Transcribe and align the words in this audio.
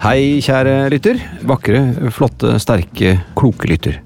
Hei, 0.00 0.40
kjære 0.40 0.74
lytter. 0.94 1.18
Vakre, 1.48 1.80
flotte, 2.14 2.54
sterke, 2.62 3.18
kloke 3.36 3.68
lytter. 3.68 3.98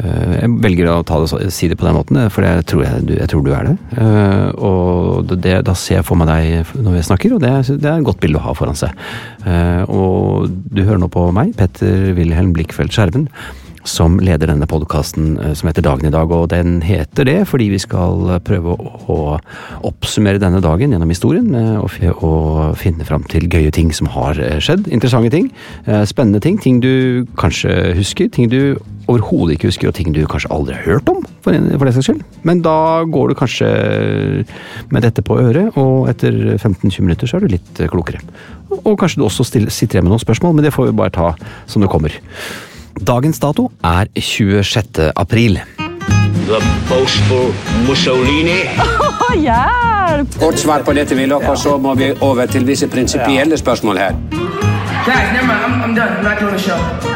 Eh, 0.00 0.32
Jeg 0.40 0.48
velger 0.64 0.88
å 0.88 1.02
det, 1.04 1.50
si 1.52 1.68
det 1.68 1.76
på 1.76 1.84
den 1.84 1.96
måten, 1.98 2.16
for 2.32 2.46
jeg 2.46 2.64
tror, 2.70 2.84
jeg, 2.86 3.18
jeg 3.18 3.28
tror 3.28 3.44
du 3.44 3.50
er 3.52 3.68
det. 3.68 3.74
Eh, 4.00 4.48
Og 4.56 5.34
det, 5.36 5.58
da 5.66 5.74
ser 5.76 5.98
jeg 6.00 6.06
for 6.08 6.16
meg 6.16 6.30
deg 6.30 6.72
når 6.80 6.96
vi 6.96 7.02
snakker, 7.10 7.34
og 7.36 7.42
det, 7.44 7.52
det 7.82 7.90
er 7.90 7.98
et 8.00 8.06
godt 8.08 8.20
bilde 8.22 8.40
å 8.40 8.46
ha 8.48 8.54
foran 8.56 8.78
seg. 8.80 8.96
Eh, 9.44 9.82
Og 9.92 10.48
du 10.48 10.82
hører 10.86 11.02
nå 11.04 11.10
på 11.12 11.26
meg, 11.36 11.52
Petter 11.58 12.14
Wilhelm 12.16 12.54
Blikkfeldt 12.56 12.96
Skjerven, 12.96 13.28
som 13.84 14.18
leder 14.20 14.50
denne 14.50 14.68
podkasten 14.68 15.38
som 15.56 15.68
heter 15.70 15.84
Dagen 15.84 16.08
i 16.08 16.12
dag. 16.12 16.30
Og 16.30 16.48
den 16.52 16.80
heter 16.84 17.26
det 17.28 17.38
fordi 17.50 17.70
vi 17.72 17.80
skal 17.80 18.36
prøve 18.44 18.76
å, 18.76 19.18
oppsummere 19.86 20.40
denne 20.40 20.60
dagen 20.62 20.92
gjennom 20.92 21.10
historien, 21.10 21.48
eh, 21.56 22.12
og, 22.12 22.76
finne 22.80 23.04
fram 23.06 23.24
til 23.30 23.48
gøye 23.50 23.72
ting 23.74 23.90
som 23.94 24.08
har 24.12 24.38
eh, 24.40 24.58
skjedd. 24.62 24.88
Interessante 24.92 25.32
ting, 25.32 25.50
eh, 25.86 26.04
spennende 26.08 26.40
ting, 26.42 26.58
ting 26.60 26.80
du 26.82 27.26
kanskje 27.40 27.94
husker, 27.98 28.30
ting 28.32 28.50
du 28.52 28.76
overhodet 29.10 29.56
ikke 29.56 29.70
husker, 29.70 29.90
og 29.90 29.96
ting 29.98 30.14
du 30.14 30.22
kanskje 30.30 30.50
aldri 30.54 30.76
har 30.76 30.86
hørt 30.86 31.10
om, 31.10 31.20
for, 31.44 31.56
for 31.56 31.88
det 31.88 31.94
saks 31.96 32.10
skyld. 32.10 32.22
Men 32.46 32.62
da 32.64 33.02
går 33.10 33.30
du 33.30 33.38
kanskje 33.38 33.70
med 34.94 35.06
dette 35.06 35.24
på 35.26 35.38
øret, 35.40 35.76
og 35.80 36.08
etter 36.12 36.56
15-20 36.56 37.06
minutter 37.06 37.30
så 37.30 37.38
er 37.38 37.46
du 37.46 37.54
litt 37.56 37.82
eh, 37.82 37.90
klokere. 37.90 38.22
Og 38.80 38.96
kanskje 39.00 39.20
du 39.20 39.26
også 39.26 39.46
stiller, 39.48 39.74
sitter 39.74 39.98
igjen 39.98 40.08
med 40.08 40.14
noen 40.14 40.24
spørsmål, 40.24 40.56
men 40.56 40.66
det 40.66 40.74
får 40.74 40.90
vi 40.90 40.98
bare 41.02 41.14
ta 41.14 41.32
som 41.70 41.82
det 41.82 41.90
kommer. 41.92 42.14
Dagens 42.98 43.38
dato 43.38 43.70
er 43.84 44.06
26. 44.14 45.12
april. 45.16 45.60
The 46.46 46.60
boastful 46.88 47.52
Mussolini. 47.86 48.60
Kort 50.40 50.58
svar 50.58 50.82
på 50.82 50.92
dette, 50.92 51.14
Willoch, 51.16 51.48
og 51.48 51.58
så 51.58 51.76
må 51.78 51.94
vi 51.94 52.12
over 52.20 52.46
til 52.46 52.66
visse 52.66 52.88
prinsipielle 52.88 53.56
spørsmål 53.58 53.98
her. 53.98 54.12
Guys, 55.06 55.32
never 55.32 55.46
mind. 55.46 55.64
I'm, 55.64 55.82
I'm 55.82 55.94
done. 55.94 56.18
I'm 56.18 56.24
not 56.24 56.40
doing 56.40 56.56
the 56.56 56.58
show. 56.58 57.10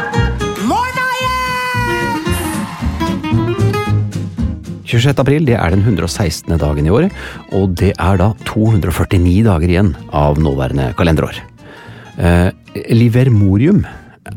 26. 4.85 5.19
april 5.19 5.47
det 5.47 5.57
er 5.57 5.73
den 5.73 5.81
116. 5.83 6.57
dagen 6.61 6.85
i 6.85 6.93
året, 6.93 7.11
og 7.51 7.73
det 7.79 7.91
er 7.99 8.19
da 8.21 8.31
249 8.47 9.43
dager 9.47 9.71
igjen 9.71 9.91
av 10.13 10.39
nåværende 10.39 10.91
kalenderår. 10.97 11.41
Eh, 12.15 12.49
Livermorium 12.93 13.83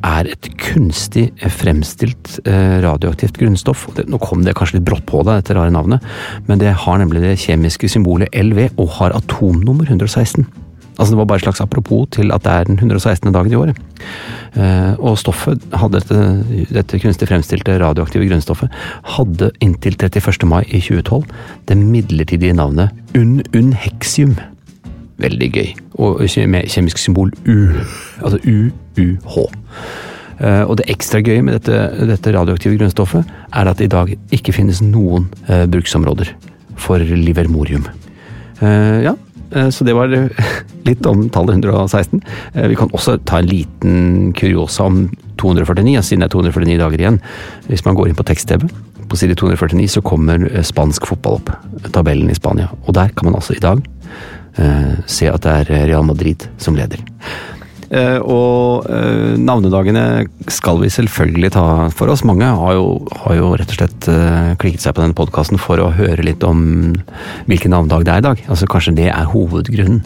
er 0.04 0.28
et 0.30 0.48
kunstig 0.60 1.28
fremstilt 1.54 2.38
eh, 2.44 2.78
radioaktivt 2.84 3.38
grunnstoff. 3.40 3.86
nå 4.06 4.20
kom 4.22 4.44
det 4.44 4.56
kanskje 4.58 4.78
litt 4.78 4.88
brått 4.88 5.06
på 5.08 5.22
deg, 5.24 5.42
dette 5.42 5.56
rare 5.56 5.72
navnet, 5.74 6.04
men 6.46 6.60
det 6.60 6.74
har 6.84 6.98
nemlig 7.00 7.24
det 7.24 7.38
kjemiske 7.40 7.90
symbolet 7.90 8.32
LV 8.36 8.68
og 8.76 8.88
har 9.00 9.16
atomnummer 9.16 9.88
116. 9.88 10.46
Altså 10.98 11.12
Det 11.12 11.18
var 11.20 11.28
bare 11.30 11.38
et 11.38 11.46
slags 11.46 11.60
apropos 11.62 12.08
til 12.10 12.32
at 12.34 12.42
det 12.42 12.52
er 12.52 12.64
den 12.66 12.78
116. 12.78 13.32
dagen 13.32 13.52
i 13.52 13.58
året. 13.58 13.78
Eh, 14.58 14.94
og 14.98 15.18
stoffet 15.18 15.62
hadde 15.72 16.00
dette, 16.00 16.66
dette 16.74 16.98
kunstig 16.98 17.28
fremstilte 17.30 17.78
radioaktive 17.78 18.26
grunnstoffet 18.26 18.72
hadde 19.14 19.52
inntil 19.62 19.94
31. 19.94 20.46
mai 20.50 20.64
i 20.66 20.82
2012 20.82 21.24
det 21.70 21.78
midlertidige 21.78 22.56
navnet 22.58 22.90
un-unhexium. 23.14 24.34
Veldig 25.18 25.48
gøy. 25.52 25.70
Og 25.98 26.22
med 26.46 26.68
kjemisk 26.70 27.00
symbol 27.02 27.32
U. 27.46 27.56
Altså 28.22 28.38
UUH. 28.46 29.38
Eh, 30.38 30.62
og 30.62 30.76
det 30.78 30.86
ekstra 30.92 31.18
gøye 31.24 31.42
med 31.42 31.58
dette, 31.58 31.78
dette 32.06 32.34
radioaktive 32.34 32.78
grunnstoffet 32.78 33.26
er 33.50 33.70
at 33.70 33.80
det 33.80 33.88
i 33.88 33.94
dag 33.94 34.12
ikke 34.34 34.54
finnes 34.54 34.78
noen 34.84 35.26
eh, 35.48 35.64
bruksområder 35.66 36.30
for 36.78 37.02
livermorium. 37.02 37.88
Eh, 38.62 39.00
ja, 39.08 39.16
eh, 39.50 39.70
så 39.74 39.86
det 39.86 39.96
var 39.98 40.14
litt 40.88 41.08
om 41.10 41.26
tallet 41.34 41.58
116. 41.58 42.22
Eh, 42.54 42.68
Vi 42.70 42.78
kan 42.78 42.94
også 42.94 43.18
ta 43.26 43.42
en 43.42 43.50
liten 43.50 44.30
kuriosa 44.38 44.86
om 44.86 45.08
249, 45.42 45.96
ja, 45.96 46.02
siden 46.06 46.22
det 46.22 46.30
er 46.30 46.36
249 46.36 46.78
dager 46.78 47.02
igjen. 47.02 47.18
Hvis 47.66 47.82
man 47.86 47.98
går 47.98 48.12
inn 48.12 48.18
på 48.18 48.26
tekst-TV, 48.30 48.68
på 49.08 49.16
side 49.18 49.34
249 49.40 49.90
så 49.98 50.04
kommer 50.06 50.46
eh, 50.52 50.62
spansk 50.62 51.10
fotball 51.10 51.40
opp. 51.40 51.50
Tabellen 51.90 52.30
i 52.30 52.38
Spania. 52.38 52.70
Og 52.86 52.94
der 52.94 53.10
kan 53.10 53.26
man 53.26 53.38
altså 53.40 53.58
i 53.58 53.62
dag 53.62 53.82
se 55.06 55.28
at 55.30 55.44
det 55.44 55.54
er 55.54 55.86
Real 55.88 56.06
Madrid 56.06 56.48
som 56.58 56.76
leder. 56.78 57.02
Eh, 57.88 58.18
og 58.20 58.84
eh, 58.92 59.36
navnedagene 59.40 60.26
skal 60.52 60.80
vi 60.82 60.90
selvfølgelig 60.92 61.50
ta 61.54 61.64
for 61.96 62.12
oss. 62.12 62.24
Mange 62.28 62.44
har 62.44 62.74
jo, 62.76 62.98
har 63.22 63.38
jo 63.38 63.52
rett 63.56 63.72
og 63.72 63.78
slett 63.78 64.08
eh, 64.12 64.50
klikket 64.60 64.84
seg 64.84 64.96
på 64.96 65.04
denne 65.04 65.16
podkasten 65.16 65.60
for 65.60 65.80
å 65.80 65.88
høre 65.96 66.26
litt 66.26 66.44
om 66.44 66.60
hvilken 67.48 67.72
navnedag 67.72 68.04
det 68.04 68.12
er 68.12 68.22
i 68.22 68.26
dag. 68.28 68.44
Altså 68.52 68.68
Kanskje 68.68 68.96
det 68.98 69.08
er 69.14 69.32
hovedgrunnen. 69.32 70.02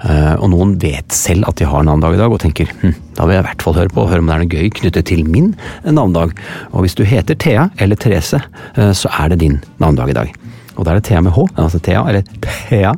Eh, 0.00 0.34
og 0.38 0.48
noen 0.54 0.76
vet 0.80 1.12
selv 1.16 1.48
at 1.50 1.60
de 1.60 1.68
har 1.68 1.84
navnedag 1.84 2.16
i 2.16 2.22
dag, 2.22 2.32
og 2.32 2.40
tenker 2.40 2.72
hm, 2.80 2.96
da 3.18 3.28
vil 3.28 3.36
jeg 3.36 3.44
i 3.44 3.48
hvert 3.50 3.68
fall 3.68 3.78
høre 3.82 3.92
på, 3.92 4.08
høre 4.08 4.24
om 4.24 4.32
det 4.32 4.36
er 4.38 4.44
noe 4.44 4.56
gøy 4.56 4.72
knyttet 4.80 5.10
til 5.12 5.24
min 5.28 5.52
navnedag. 5.84 6.36
Og 6.72 6.86
hvis 6.86 6.96
du 6.96 7.04
heter 7.04 7.36
Thea 7.36 7.68
eller 7.76 8.00
Therese, 8.00 8.40
eh, 8.80 8.94
så 8.96 9.12
er 9.20 9.34
det 9.34 9.42
din 9.44 9.60
navnedag 9.82 10.14
i 10.14 10.20
dag. 10.22 10.45
Og 10.76 10.84
da 10.84 10.92
er 10.92 11.00
det 11.00 11.06
Thea 11.08 11.20
med 11.24 11.32
H, 11.32 11.46
altså 11.56 11.80
Thea 11.80 12.02
eller 12.08 12.22
Thea, 12.68 12.92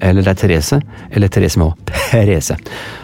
eller 0.00 0.22
det 0.26 0.32
er 0.32 0.40
Therese, 0.40 0.80
eller 1.10 1.28
Therese 1.28 1.60
med 1.60 1.70
H, 1.70 1.94
Therese. 2.10 2.56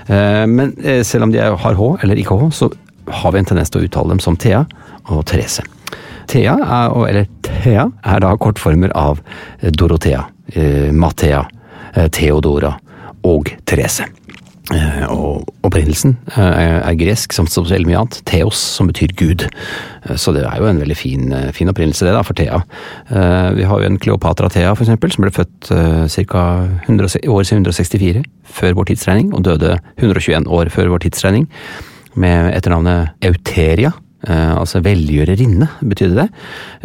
Eh, 0.09 0.47
Men 0.47 0.75
eh, 0.83 1.03
selv 1.07 1.29
om 1.29 1.33
de 1.33 1.39
har 1.39 1.75
H 1.79 1.89
eller 2.03 2.17
ikke 2.21 2.35
H, 2.41 2.51
så 2.51 2.71
har 3.23 3.33
vi 3.33 3.39
en 3.39 3.47
tendens 3.53 3.71
til 3.71 3.81
å 3.83 3.87
uttale 3.87 4.15
dem 4.17 4.23
som 4.23 4.37
Thea 4.37 4.65
og 5.15 5.25
Therese. 5.31 5.63
Thea, 6.27 6.57
er, 6.59 6.97
eller 7.07 7.29
Thea, 7.47 7.87
er 8.03 8.21
da 8.25 8.33
kortformer 8.37 8.91
av 8.99 9.21
Dorothea, 9.63 10.25
eh, 10.55 10.91
Mathea, 10.93 11.45
Theodora 12.13 12.75
og 13.25 13.49
Therese. 13.65 14.05
Eh, 14.75 15.05
Og 15.13 15.47
opprinnelsen 15.67 16.17
eh, 16.35 16.81
er 16.83 16.99
gresk, 16.99 17.35
som 17.37 17.47
veldig 17.47 17.87
mye 17.87 18.01
annet. 18.01 18.19
Theos, 18.27 18.59
som 18.59 18.89
betyr 18.91 19.15
Gud. 19.15 19.45
Eh, 19.47 20.17
Så 20.17 20.35
det 20.35 20.43
er 20.43 20.59
jo 20.59 20.67
en 20.67 20.81
veldig 20.81 20.97
fin, 20.99 21.35
fin 21.55 21.71
opprinnelse, 21.71 22.07
det, 22.07 22.15
da, 22.17 22.23
for 22.27 22.35
Thea. 22.35 22.63
Vi 23.55 23.63
har 23.63 23.81
jo 23.81 23.87
en 23.87 23.99
Kleopatra 23.99 24.49
Thea, 24.51 24.75
for 24.75 24.85
eksempel, 24.85 25.13
som 25.13 25.23
ble 25.23 25.31
født 25.31 25.71
ca. 26.11 26.45
år 27.31 27.45
164 27.47 28.25
før 28.45 28.75
vår 28.75 28.91
tidsregning, 28.91 29.33
og 29.35 29.45
døde 29.45 29.79
121 29.99 30.49
år 30.49 30.71
før 30.71 30.91
vår 30.95 31.07
tidsregning. 31.07 31.47
med 32.17 32.55
etternavnet 32.57 33.11
Euteria. 33.21 33.93
Eh, 34.25 34.53
altså 34.57 34.81
velgjørerinne, 34.81 35.69
betydde 35.85 36.17
det. 36.17 36.27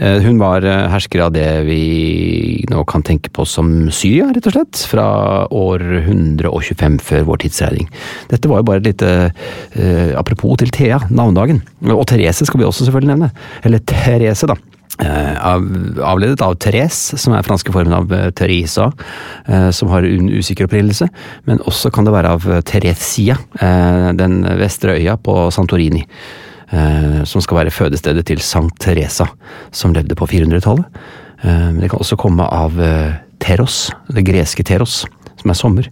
Eh, 0.04 0.18
hun 0.26 0.38
var 0.42 0.66
eh, 0.68 0.90
hersker 0.92 1.24
av 1.26 1.32
det 1.34 1.46
vi 1.64 2.66
nå 2.70 2.84
kan 2.90 3.06
tenke 3.08 3.32
på 3.34 3.46
som 3.48 3.88
Syria, 3.88 4.28
rett 4.36 4.50
og 4.52 4.58
slett. 4.58 4.82
Fra 4.92 5.06
år 5.48 5.86
125 6.02 7.00
før 7.08 7.24
vår 7.30 7.42
tidsregning. 7.46 7.88
Dette 8.34 8.52
var 8.52 8.62
jo 8.62 8.68
bare 8.68 8.84
et 8.84 8.92
lite 8.92 9.32
apropos 10.20 10.60
til 10.60 10.74
Thea, 10.76 11.00
navnedagen. 11.10 11.62
Og 11.88 12.04
Therese 12.10 12.46
skal 12.46 12.62
vi 12.62 12.68
også 12.68 12.86
selvfølgelig 12.86 13.14
nevne. 13.14 13.32
Eller 13.66 13.82
Therese, 13.88 14.52
da. 14.52 14.60
Av, 15.02 15.64
avledet 16.06 16.44
av 16.46 16.58
Therese, 16.62 17.18
som 17.18 17.34
er 17.34 17.46
franske 17.48 17.74
formen 17.74 17.96
av 17.96 18.12
Teresa, 18.38 18.90
som 19.74 19.90
har 19.94 20.06
en 20.06 20.30
usikker 20.30 20.68
opprinnelse. 20.68 21.08
Men 21.50 21.64
også 21.66 21.90
kan 21.96 22.06
det 22.06 22.14
være 22.14 22.36
av 22.36 22.46
Theresia, 22.70 23.40
den 24.20 24.42
vestre 24.62 25.00
øya 25.00 25.18
på 25.18 25.48
Santorini. 25.56 26.06
Eh, 26.72 27.22
som 27.28 27.44
skal 27.44 27.62
være 27.62 27.74
fødestedet 27.74 28.26
til 28.28 28.42
Sankt 28.44 28.80
Teresa, 28.84 29.28
som 29.76 29.96
levde 29.96 30.18
på 30.18 30.28
400-tallet. 30.30 31.02
Eh, 31.44 31.68
men 31.72 31.82
det 31.84 31.92
kan 31.92 32.02
også 32.02 32.20
komme 32.20 32.48
av 32.48 32.80
eh, 32.82 33.20
Teros, 33.42 33.90
det 34.12 34.26
greske 34.28 34.66
Teros, 34.68 35.04
som 35.42 35.54
er 35.54 35.58
sommer. 35.58 35.90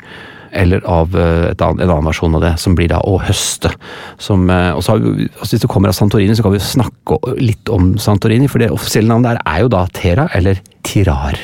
Eller 0.50 0.82
av 0.90 1.14
annet, 1.14 1.62
en 1.62 1.92
annen 1.92 2.08
versjon 2.10 2.34
av 2.34 2.42
det, 2.42 2.56
som 2.58 2.74
blir 2.74 2.90
da 2.90 3.04
å 3.06 3.20
høste. 3.22 3.70
Som, 4.18 4.48
og 4.50 4.80
så 4.82 4.96
har 4.96 5.04
vi, 5.04 5.28
altså 5.28 5.54
Hvis 5.54 5.62
det 5.62 5.70
kommer 5.70 5.92
av 5.92 5.98
Santorini, 5.98 6.34
så 6.34 6.42
kan 6.42 6.56
vi 6.56 6.62
snakke 6.64 7.20
litt 7.38 7.70
om 7.70 7.92
Santorini. 8.02 8.50
For 8.50 8.64
det 8.64 8.72
offisielle 8.74 9.14
navnet 9.14 9.38
der 9.38 9.44
er 9.46 9.62
jo 9.62 9.70
da 9.76 9.84
Tera, 9.94 10.26
eller 10.34 10.58
Tirar. 10.82 11.38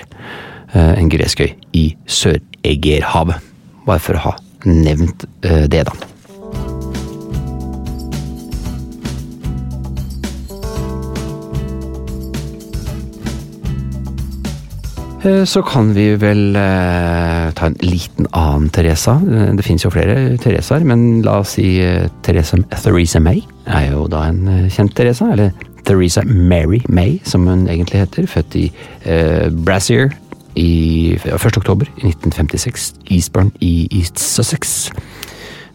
En 0.74 1.14
gresk 1.14 1.46
øy 1.46 1.54
i 1.78 1.86
Sør-Egerhavet. 2.10 3.46
Bare 3.86 4.02
for 4.02 4.18
å 4.18 4.26
ha 4.26 4.36
nevnt 4.66 5.30
det, 5.46 5.86
da. 5.86 6.15
Så 15.26 15.64
kan 15.66 15.88
vi 15.96 16.12
vel 16.22 16.54
eh, 16.54 17.48
ta 17.58 17.66
en 17.66 17.78
liten 17.82 18.28
annen 18.38 18.68
Teresa. 18.70 19.16
Eh, 19.26 19.56
Det 19.58 19.64
finnes 19.66 19.82
jo 19.82 19.90
flere 19.90 20.36
Teresaer, 20.38 20.84
men 20.86 21.24
la 21.26 21.40
oss 21.42 21.56
si 21.58 21.80
eh, 21.82 22.06
Theresa, 22.22 22.60
Theresa 22.70 23.20
May 23.20 23.42
er 23.66 23.88
jo 23.96 24.04
da 24.12 24.28
en 24.30 24.44
eh, 24.48 24.68
kjent 24.70 24.94
Teresa. 24.94 25.32
Eller 25.34 25.50
Theresa 25.86 26.22
Mary 26.26 26.84
May, 26.90 27.18
som 27.26 27.48
hun 27.50 27.66
egentlig 27.66 28.04
heter. 28.04 28.28
Født 28.30 28.58
i 28.60 28.68
eh, 29.02 29.50
Brassier 29.50 30.14
i 30.62 31.18
1. 31.18 31.58
oktober 31.58 31.90
1956. 32.04 32.94
Eastbourne 33.10 33.50
i 33.66 33.88
East 33.98 34.22
Sussex. 34.22 34.92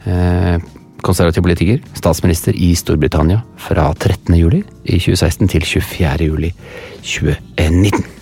Eh, 0.07 0.63
konservativ 1.03 1.43
politiker, 1.43 1.83
statsminister 1.99 2.55
i 2.55 2.71
Storbritannia 2.79 3.43
fra 3.59 3.91
13. 3.99 4.37
juli 4.39 4.63
i 4.85 5.01
2016 5.01 5.49
til 5.57 5.69
24. 5.75 6.31
juli 6.31 6.55
2019. 7.03 8.20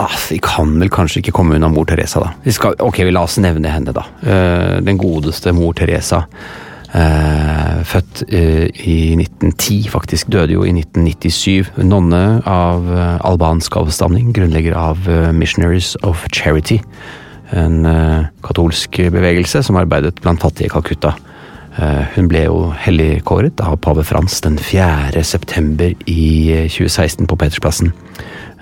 Ah, 0.00 0.16
vi 0.30 0.38
kan 0.40 0.78
vel 0.80 0.88
kanskje 0.88 1.20
ikke 1.20 1.34
komme 1.36 1.58
unna 1.58 1.68
mor 1.68 1.84
Teresa, 1.84 2.22
da. 2.22 2.32
Vi 2.40 2.54
skal, 2.56 2.78
ok, 2.80 3.02
vi 3.04 3.12
la 3.12 3.26
oss 3.26 3.36
nevne 3.42 3.68
henne, 3.68 3.92
da. 3.92 4.06
Uh, 4.24 4.78
den 4.84 4.96
godeste 5.00 5.52
mor 5.52 5.74
Teresa. 5.76 6.22
Uh, 6.90 7.82
født 7.86 8.22
uh, 8.32 8.64
i 8.80 8.96
1910, 9.18 9.90
faktisk. 9.92 10.30
Døde 10.32 10.56
jo 10.56 10.64
i 10.64 10.72
1997. 10.72 11.84
Nonne 11.84 12.22
av 12.48 12.88
albansk 13.28 13.76
avstamning. 13.76 14.32
Grunnlegger 14.36 14.78
av 14.78 15.04
Missionaries 15.36 15.92
of 16.00 16.24
Charity. 16.32 16.80
En 17.52 17.82
katolsk 18.46 19.02
bevegelse 19.10 19.60
som 19.66 19.76
arbeidet 19.76 20.22
blant 20.22 20.40
fattige 20.40 20.70
i 20.70 20.72
Calcutta. 20.72 21.16
Hun 22.14 22.28
ble 22.30 22.44
jo 22.44 22.58
helligkåret 22.78 23.60
av 23.64 23.76
pave 23.82 24.04
Frans 24.06 24.40
den 24.44 24.58
4. 24.58 25.22
september 25.26 25.94
i 26.10 26.26
eh, 26.52 26.68
2016 26.70 27.26
på 27.30 27.38
Petersplassen. 27.40 27.92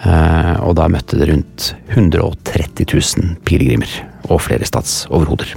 Eh, 0.07 0.55
Og 0.63 0.77
da 0.79 0.87
møtte 0.89 1.19
det 1.19 1.29
rundt 1.31 1.73
130 1.97 2.87
000 2.87 3.37
pilegrimer 3.45 3.91
og 4.31 4.41
flere 4.45 4.65
statsoverhoder. 4.69 5.55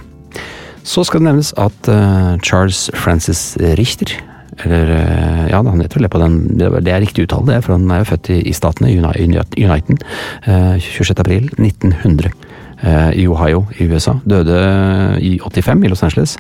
Så 0.84 1.04
skal 1.06 1.22
det 1.22 1.28
nevnes 1.30 1.54
at 1.62 1.90
eh, 1.94 2.38
Charles 2.42 2.88
Francis 2.98 3.56
Richter 3.78 4.16
eller 4.66 4.90
eh, 4.96 5.44
Ja, 5.52 5.62
han 5.64 5.80
heter 5.82 6.00
vel 6.00 6.08
det 6.08 6.12
på 6.12 6.20
den 6.22 6.58
Det 6.58 6.88
er- 6.90 7.02
riktig 7.02 7.24
uttale, 7.28 7.46
det, 7.54 7.64
for 7.64 7.74
han 7.78 7.86
er 7.92 8.02
jo 8.02 8.10
født 8.16 8.30
i, 8.34 8.52
statene, 8.54 8.90
Uni- 8.90 9.28
Uni- 9.28 9.66
Uniten, 9.66 9.98
eh, 10.46 10.78
26. 10.80 11.20
april 11.20 11.50
1900 11.60 12.32
eh, 12.84 13.12
i 13.22 13.28
Ohio 13.28 13.68
i 13.80 13.86
USA. 13.88 14.16
Døde 14.26 14.58
i 15.22 15.38
85 15.40 15.86
i 15.86 15.88
Los 15.94 16.04
Angeles. 16.04 16.38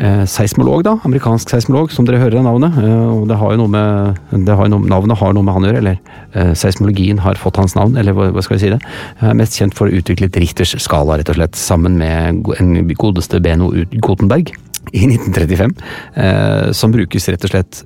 Eh, 0.00 0.22
seismolog, 0.24 0.80
da. 0.86 0.94
Amerikansk 1.04 1.50
seismolog, 1.52 1.90
som 1.92 2.06
dere 2.08 2.20
hører 2.22 2.38
av 2.40 2.46
navnet. 2.46 2.78
Eh, 2.80 3.08
og 3.12 3.26
det 3.28 3.36
har 3.38 3.52
jo 3.52 3.60
noe 3.60 3.72
med, 3.72 4.48
har 4.48 4.70
noe, 4.72 4.88
navnet 4.88 5.20
har 5.20 5.34
noe 5.36 5.44
med 5.44 5.56
han 5.56 5.66
å 5.66 5.68
gjøre, 5.68 5.82
eller 5.82 5.98
eh, 6.32 6.52
seismologien 6.56 7.20
har 7.22 7.40
fått 7.40 7.60
hans 7.60 7.76
navn, 7.76 7.98
eller 8.00 8.16
hva, 8.16 8.30
skal 8.44 8.56
vi 8.56 8.62
si 8.64 8.72
det. 8.72 8.80
Eh, 9.20 9.34
mest 9.36 9.58
kjent 9.60 9.76
for 9.76 9.88
å 9.88 10.00
utvikle 10.00 10.30
Richters 10.32 10.72
skala, 10.80 11.18
rett 11.20 11.28
og 11.32 11.36
slett, 11.36 11.58
sammen 11.60 11.98
med 12.00 12.48
en 12.58 12.72
godeste 12.96 13.40
Beno 13.44 13.68
Ut- 13.76 13.92
Gutenberg 13.92 14.54
i 14.96 15.04
1935. 15.10 15.76
Eh, 16.16 16.72
som 16.76 16.94
brukes 16.94 17.28
rett 17.28 17.44
og 17.48 17.54
slett, 17.56 17.84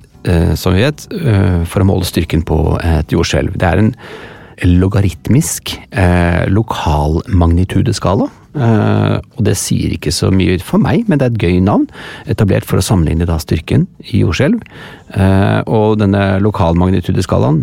som 0.59 0.73
vi 0.75 0.81
vet, 0.81 1.05
for 1.71 1.79
å 1.79 1.85
måle 1.87 2.03
styrken 2.03 2.41
på 2.43 2.57
et 2.83 3.13
jordskjelv. 3.13 3.53
Det 3.55 3.67
er 3.69 3.79
en 3.79 3.93
logaritmisk 4.81 5.71
lokalmagnitudeskala. 6.51 8.27
Eh, 8.57 9.17
og 9.37 9.45
det 9.45 9.55
sier 9.59 9.93
ikke 9.93 10.13
så 10.15 10.31
mye 10.33 10.57
for 10.63 10.81
meg, 10.81 11.05
men 11.07 11.19
det 11.19 11.27
er 11.27 11.35
et 11.35 11.43
gøy 11.45 11.59
navn. 11.63 11.87
Etablert 12.29 12.67
for 12.67 12.81
å 12.81 12.85
sammenligne 12.85 13.27
da 13.29 13.37
styrken 13.41 13.85
i 14.09 14.23
jordskjelv. 14.23 14.63
Eh, 15.15 15.61
og 15.71 15.97
denne 16.01 16.21
lokalmagnitudeskalaen 16.43 17.61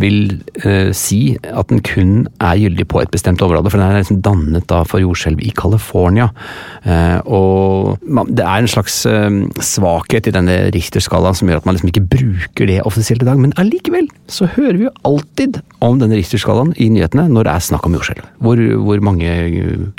vil 0.00 0.40
eh, 0.64 0.90
si 0.96 1.36
at 1.46 1.70
den 1.70 1.82
kun 1.86 2.24
er 2.42 2.58
gyldig 2.58 2.86
på 2.90 3.02
et 3.02 3.12
bestemt 3.14 3.42
område, 3.46 3.70
for 3.70 3.78
den 3.78 3.86
er 3.86 4.02
liksom 4.02 4.22
dannet 4.26 4.66
da 4.70 4.82
for 4.88 5.02
jordskjelv 5.02 5.42
i 5.46 5.52
California. 5.54 6.30
Eh, 6.82 7.20
og 7.30 8.00
det 8.34 8.42
er 8.42 8.58
en 8.58 8.70
slags 8.70 9.02
svakhet 9.64 10.26
i 10.26 10.34
denne 10.34 10.56
Richter-skalaen 10.74 11.36
som 11.38 11.50
gjør 11.50 11.62
at 11.62 11.68
man 11.68 11.76
liksom 11.76 11.92
ikke 11.92 12.06
bruker 12.10 12.70
det 12.70 12.80
offisielt 12.88 13.22
i 13.22 13.28
dag, 13.28 13.38
men 13.38 13.54
allikevel 13.60 14.08
så 14.30 14.48
hører 14.56 14.80
vi 14.80 14.88
jo 14.88 14.94
alltid 15.06 15.60
om 15.84 16.00
denne 16.00 16.18
Richter-skalaen 16.18 16.74
i 16.80 16.90
nyhetene 16.92 17.28
når 17.30 17.46
det 17.46 17.54
er 17.54 17.66
snakk 17.70 17.86
om 17.86 17.96
jordskjelv. 17.96 18.26
Hvor, 18.42 18.60
hvor 18.82 19.04
mange 19.04 19.30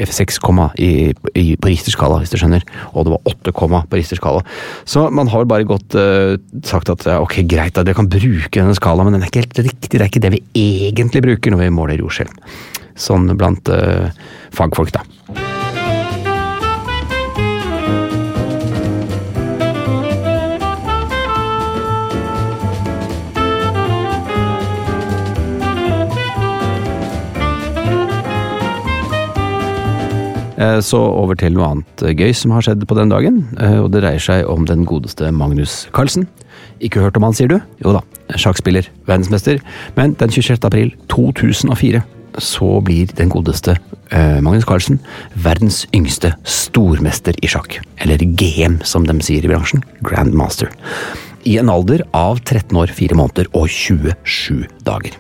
F6 0.02 0.42
komma 0.44 0.70
i, 0.76 1.12
i, 1.40 1.56
på 1.56 1.72
Richter-skala, 1.72 2.20
hvis 2.22 2.34
du 2.34 2.40
skjønner, 2.42 2.66
og 2.92 3.08
det 3.08 3.16
var 3.16 3.32
8 3.32 3.56
komma 3.56 3.84
på 3.88 4.00
Richter-skala. 4.00 4.44
Så 4.86 5.08
man 5.14 5.32
har 5.32 5.48
bare 5.50 5.68
godt 5.68 5.96
eh, 5.96 6.36
sagt 6.82 7.06
at 7.06 7.08
ja, 7.10 7.20
ok, 7.22 7.42
greit, 7.46 7.76
da, 7.76 7.86
dere 7.86 7.98
kan 7.98 8.10
bruke 8.10 8.58
denne 8.58 8.76
skalaen, 8.78 9.10
men 9.10 9.18
den 9.18 9.26
er 9.26 9.32
ikke 9.32 9.46
helt 9.46 9.64
riktig. 9.70 9.94
Det 9.94 10.02
er 10.02 10.10
ikke 10.10 10.24
det 10.24 10.36
vi 10.38 10.44
egentlig 10.58 11.26
bruker 11.28 11.54
når 11.54 11.66
vi 11.66 11.74
måler 11.74 12.02
jordskjelv. 12.02 12.60
Sånn 13.02 13.32
blant 13.38 13.72
uh, 13.72 14.12
fagfolk, 14.56 14.94
da. 14.94 15.06
Eh, 30.62 30.80
Så 30.86 31.00
over 31.00 31.38
til 31.40 31.56
noe 31.56 31.72
annet 31.72 32.06
eh, 32.06 32.14
gøy 32.14 32.34
som 32.38 32.54
har 32.56 32.66
skjedd 32.66 32.86
på 32.88 32.98
den 32.98 33.12
dagen, 33.12 33.42
eh, 33.58 33.80
og 33.82 33.92
det 33.94 34.04
dreier 34.04 34.22
seg 34.22 34.50
om 34.50 34.68
den 34.70 34.86
godeste 34.90 35.32
Magnus 35.34 35.86
Carlsen. 35.96 36.28
Ikke 36.82 37.04
hørt 37.04 37.18
om 37.20 37.28
han, 37.28 37.36
sier 37.38 37.52
du? 37.52 37.60
Jo 37.84 37.94
da, 37.96 38.02
sjakkspiller, 38.40 38.88
verdensmester. 39.06 39.62
Men 39.98 40.16
den 40.20 40.34
26. 40.34 40.58
april 40.66 40.96
2004 41.14 42.02
så 42.42 42.68
blir 42.86 43.12
den 43.18 43.30
godeste 43.32 43.76
eh, 43.76 44.40
Magnus 44.44 44.66
Carlsen 44.68 45.02
verdens 45.36 45.84
yngste 45.96 46.34
stormester 46.48 47.36
i 47.44 47.50
sjakk. 47.52 47.80
Eller 48.02 48.24
GM, 48.24 48.80
som 48.88 49.06
de 49.08 49.18
sier 49.24 49.46
i 49.46 49.52
bransjen. 49.52 49.84
Grandmaster. 50.06 50.72
I 51.46 51.58
en 51.58 51.72
alder 51.74 52.04
av 52.16 52.40
13 52.46 52.78
år, 52.78 52.94
4 52.94 53.18
måneder 53.18 53.50
og 53.58 53.68
27 53.70 54.64
dager. 54.86 55.18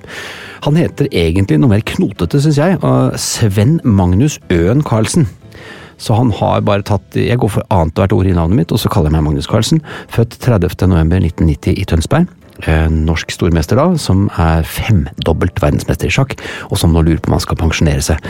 Han 0.65 0.77
heter 0.77 1.09
egentlig 1.09 1.57
noe 1.59 1.73
mer 1.73 1.85
knotete, 1.85 2.41
syns 2.43 2.59
jeg. 2.61 2.77
Sven 3.21 3.79
Magnus 3.83 4.37
Øen 4.53 4.83
Carlsen. 4.85 5.25
Så 6.01 6.17
han 6.17 6.33
har 6.33 6.63
bare 6.65 6.85
tatt 6.87 7.15
Jeg 7.17 7.37
går 7.41 7.51
for 7.59 7.67
annethvert 7.69 8.15
ord 8.15 8.29
i 8.29 8.35
navnet 8.35 8.63
mitt, 8.63 8.73
og 8.73 8.81
så 8.81 8.89
kaller 8.89 9.11
jeg 9.11 9.19
meg 9.19 9.27
Magnus 9.29 9.49
Carlsen. 9.49 9.83
Født 10.09 10.39
30. 10.41 10.87
november 10.89 11.21
1990 11.21 11.77
i 11.77 11.85
Tønsberg. 11.85 12.29
Norsk 12.61 13.31
stormester 13.33 13.79
da, 13.79 13.87
som 13.97 14.27
er 14.39 14.65
femdobbelt 14.67 15.57
verdensmester 15.63 16.09
i 16.09 16.13
sjakk, 16.13 16.35
og 16.69 16.77
som 16.77 16.93
nå 16.93 17.01
lurer 17.05 17.21
på 17.23 17.31
om 17.31 17.37
han 17.37 17.43
skal 17.43 17.57
pensjonere 17.57 18.03
seg. 18.05 18.27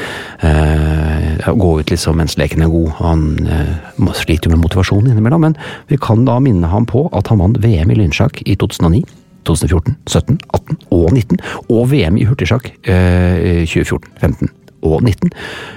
Eh, 0.48 1.50
gå 1.52 1.72
ut 1.80 1.92
liksom 1.92 2.20
mens 2.22 2.38
leken 2.40 2.64
er 2.64 2.72
god. 2.72 2.94
Han 3.02 3.26
eh, 3.44 4.14
sliter 4.22 4.48
jo 4.48 4.56
med 4.56 4.64
motivasjonen 4.64 5.12
innimellom, 5.12 5.50
men 5.50 5.58
vi 5.92 6.00
kan 6.02 6.24
da 6.28 6.40
minne 6.44 6.72
ham 6.72 6.88
på 6.88 7.08
at 7.18 7.32
han 7.32 7.44
vant 7.44 7.60
VM 7.64 7.92
i 7.92 8.00
lynsjakk 8.00 8.44
i 8.46 8.56
2009. 8.56 9.04
2014, 9.50 9.96
17, 10.06 10.36
18 10.54 10.76
og 10.94 11.08
19, 11.18 11.40
og 11.74 11.88
VM 11.90 12.20
i 12.22 12.28
hurtigsjakk 12.30 12.68
eh, 12.86 13.66
2014, 13.66 14.12
15 14.22 14.52
2019. 14.82 15.30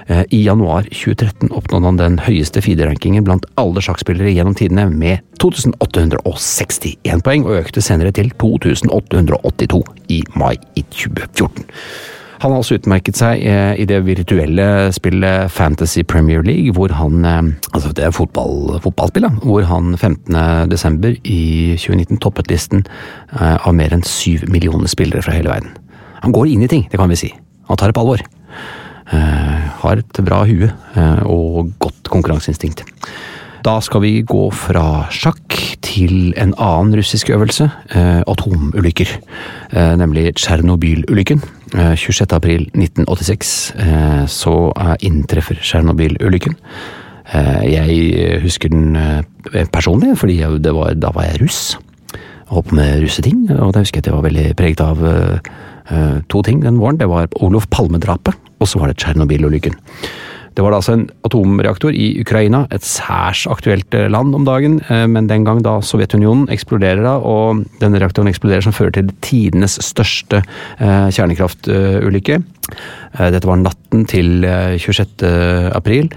Eh, 0.07 0.25
I 0.31 0.45
januar 0.45 0.83
2013 0.83 1.53
oppnådde 1.53 1.87
han 1.87 2.01
den 2.01 2.19
høyeste 2.25 2.63
FIDE-rankingen 2.65 3.25
blant 3.25 3.47
alle 3.61 3.83
sjakkspillere 3.85 4.33
gjennom 4.33 4.57
tidene 4.59 4.89
med 4.91 5.23
2861 5.43 7.23
poeng, 7.25 7.47
og 7.47 7.61
økte 7.65 7.85
senere 7.85 8.15
til 8.15 8.33
2882 8.41 9.85
i 10.09 10.23
mai 10.35 10.57
i 10.75 10.85
2014. 10.91 11.65
Han 12.43 12.53
har 12.53 12.61
også 12.61 12.77
utmerket 12.77 13.17
seg 13.17 13.41
eh, 13.49 13.73
i 13.81 13.87
det 13.89 14.03
virtuelle 14.05 14.93
spillet 14.93 15.53
Fantasy 15.53 16.03
Premier 16.05 16.43
League, 16.45 16.75
hvor 16.77 16.93
han 16.93 17.25
eh, 17.25 17.43
Altså, 17.73 17.93
det 17.97 18.05
er 18.05 18.13
fotball, 18.13 18.77
fotballspill, 18.85 19.25
da. 19.25 19.33
Hvor 19.43 19.65
han 19.69 19.97
15. 19.97 20.69
desember 20.71 21.17
i 21.25 21.75
2019 21.79 22.21
toppet 22.23 22.51
listen 22.53 22.85
av 23.35 23.73
mer 23.75 23.95
enn 23.95 24.05
syv 24.07 24.45
millioner 24.47 24.87
spillere 24.91 25.25
fra 25.25 25.35
hele 25.35 25.51
verden. 25.51 25.73
Han 26.23 26.33
går 26.33 26.53
inn 26.53 26.63
i 26.65 26.71
ting, 26.71 26.87
det 26.91 27.01
kan 27.01 27.11
vi 27.11 27.19
si. 27.19 27.33
Han 27.69 27.77
tar 27.81 27.91
det 27.91 27.97
på 27.97 28.05
alvor. 28.05 28.23
Har 29.05 30.01
et 30.01 30.21
bra 30.25 30.45
hue 30.49 30.71
og 31.29 31.75
godt 31.83 32.09
konkurranseinstinkt. 32.09 32.85
Da 33.65 33.79
skal 33.81 34.03
vi 34.05 34.19
gå 34.29 34.43
fra 34.53 35.07
sjakk 35.15 35.55
til 35.81 36.35
en 36.37 36.53
annen 36.61 36.99
russisk 36.99 37.31
øvelse, 37.33 37.71
eh, 37.97 38.21
atomulykker. 38.29 39.09
Eh, 39.73 39.95
nemlig 39.97 40.35
Tsjernobyl-ulykken. 40.37 41.41
Eh, 41.73 41.95
26.4.1986 41.97 43.73
eh, 43.81 44.27
så 44.27 44.73
inntreffer 45.01 45.57
Tsjernobyl-ulykken. 45.63 46.59
Eh, 47.33 47.63
jeg 47.73 48.43
husker 48.43 48.69
den 48.69 48.97
eh, 48.97 49.65
personlig, 49.73 50.19
fordi 50.19 50.39
da 50.61 51.11
var 51.15 51.25
jeg 51.25 51.41
russ. 51.41 51.79
Holdt 52.53 52.69
på 52.69 52.75
med 52.75 53.01
russeting, 53.03 53.51
og 53.51 53.73
da 53.73 53.81
husker 53.81 53.99
jeg 53.99 54.05
at 54.05 54.07
jeg 54.07 54.15
var 54.15 54.29
veldig 54.29 54.57
preget 54.57 54.81
av 54.81 55.01
to 56.29 56.43
ting 56.43 56.63
den 56.63 56.79
våren. 56.81 56.97
Det 57.01 57.09
var 57.11 57.29
Olof 57.45 57.67
Palme-drapet, 57.69 58.37
og 58.61 58.71
så 58.71 58.81
var 58.81 58.89
det 58.89 58.97
Tsjernobyl-ulykken. 59.03 59.77
Det 60.55 60.63
var 60.63 60.71
da 60.71 60.79
altså 60.79 60.95
en 60.95 61.09
atomreaktor 61.27 61.95
i 61.99 62.13
Ukraina, 62.23 62.63
et 62.75 62.85
særs 62.87 63.43
aktuelt 63.51 63.95
eh, 63.99 64.07
land 64.11 64.37
om 64.39 64.45
dagen, 64.47 64.79
eh, 64.87 65.07
men 65.11 65.27
den 65.31 65.47
gang 65.47 65.63
da 65.65 65.81
Sovjetunionen 65.83 66.47
eksploderer 66.55 67.03
da, 67.03 67.17
og 67.19 67.65
denne 67.81 67.99
reaktoren 67.99 68.31
eksploderer 68.31 68.63
som 68.63 68.75
fører 68.77 68.95
til 68.95 69.11
tidenes 69.25 69.81
største 69.83 70.45
eh, 70.79 71.11
kjernekraftulykke. 71.11 72.43
Dette 73.15 73.47
var 73.47 73.59
natten 73.61 74.07
til 74.11 74.43
26. 74.43 75.21
april, 75.77 76.09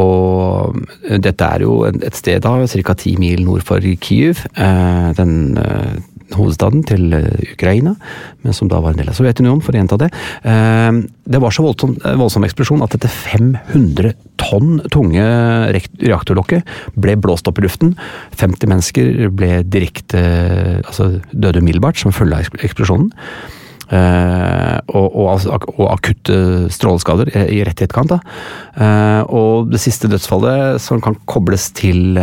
og 0.00 0.80
dette 1.22 1.46
er 1.46 1.62
jo 1.62 1.74
et 1.86 2.16
sted 2.16 2.40
da 2.42 2.54
ca. 2.66 2.94
ti 2.98 3.12
mil 3.20 3.44
nord 3.44 3.62
for 3.68 3.84
Kyiv. 4.02 4.40
Den 5.20 5.34
hovedstaden 6.38 6.84
til 6.88 7.14
eh, 7.16 7.54
Ukraina, 7.54 7.94
men 8.44 8.56
som 8.56 8.70
da 8.70 8.80
var 8.82 8.94
en 8.94 9.00
del 9.00 9.10
av 9.10 9.18
Sovjetunionen, 9.18 9.62
for 9.64 9.74
å 9.74 9.80
gjenta 9.80 9.98
det. 10.00 10.10
Eh, 10.42 11.00
det 11.34 11.40
var 11.42 11.54
så 11.54 11.64
voldsom, 11.64 11.96
eh, 12.02 12.18
voldsom 12.20 12.46
eksplosjon 12.46 12.84
at 12.84 12.94
dette 12.96 13.10
500 13.10 14.14
tonn 14.40 14.78
tunge 14.92 15.24
reaktorlokket 15.74 16.70
ble 17.00 17.16
blåst 17.20 17.48
opp 17.50 17.60
i 17.60 17.66
luften. 17.66 17.94
50 18.36 18.70
mennesker 18.70 19.28
ble 19.34 19.62
direkte 19.64 20.22
altså 20.84 21.14
døde 21.32 21.62
umiddelbart 21.62 22.00
som 22.00 22.14
følge 22.14 22.42
av 22.42 22.64
eksplosjonen. 22.64 23.12
Og, 23.94 25.08
og, 25.12 25.44
og, 25.76 25.82
akutte 25.92 26.36
stråleskader 26.72 27.28
i 27.30 27.60
rett 27.66 27.82
i 27.82 27.84
etterkant. 27.84 28.14
Uh, 28.74 29.20
og 29.28 29.68
det 29.70 29.78
siste 29.82 30.08
dødsfallet 30.10 30.80
som 30.82 31.02
kan 31.04 31.18
kobles 31.30 31.68
til 31.76 32.18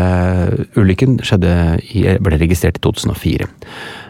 ulykken, 0.75 1.19
skjedde 1.23 1.53
i, 1.93 2.03
ble 2.19 2.41
registrert 2.41 2.81
i 2.81 2.83
2004. 2.83 3.47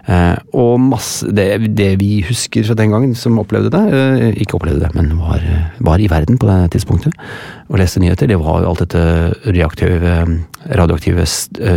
Eh, 0.10 0.38
og 0.58 0.80
masse 0.82 1.30
det, 1.30 1.76
det, 1.78 1.92
vi 2.02 2.24
husker 2.26 2.66
fra 2.66 2.78
den 2.78 2.94
gangen 2.94 3.14
som 3.18 3.40
opplevde 3.42 3.70
det, 3.74 3.84
eh, 3.94 4.42
ikke 4.42 4.58
opplevde 4.58 4.88
det, 4.88 4.96
men 4.98 5.14
var, 5.20 5.44
var, 5.80 6.02
i 6.02 6.10
verden 6.10 6.40
på 6.42 6.50
det 6.50 6.72
tidspunktet 6.74 7.14
og 7.70 7.78
leste 7.82 8.02
nyheter, 8.02 8.30
det 8.32 8.40
var 8.42 8.64
jo 8.64 8.72
alt 8.72 8.82
dette 8.86 9.04
radioaktive 10.82 11.26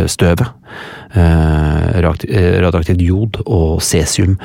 støvet. 0.09 0.47
Eh, 1.15 2.01
radioaktivt 2.03 3.01
jod 3.05 3.37
og 3.45 3.81
cesium 3.85 4.35